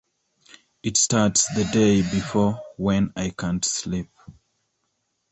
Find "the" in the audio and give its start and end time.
1.53-1.63